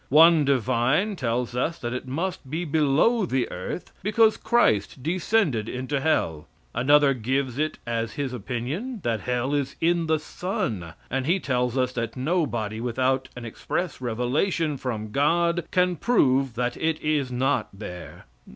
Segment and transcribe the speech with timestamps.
[0.09, 5.99] One divine tells us that it must be below the earth because Christ descended into
[5.99, 6.47] hell.
[6.73, 11.77] Another gives it as his opinion that hell is in the sun, and he tells
[11.77, 17.69] us that nobody, without an express revelation from God, can prove that it is not
[17.71, 18.25] there.